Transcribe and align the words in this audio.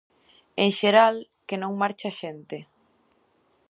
En 0.63 0.69
xeral, 0.79 1.15
que 1.47 1.55
non 1.61 1.79
marche 1.81 2.05
a 2.09 2.15
xente. 2.21 2.57